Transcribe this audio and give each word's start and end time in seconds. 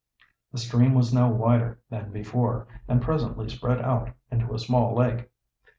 The 0.51 0.57
stream 0.57 0.95
was 0.95 1.13
now 1.13 1.31
wider 1.31 1.79
than 1.91 2.11
before, 2.11 2.67
and 2.87 3.03
presently 3.03 3.47
spread 3.49 3.81
out 3.81 4.09
into 4.31 4.51
a 4.51 4.57
small 4.57 4.95
lake. 4.95 5.29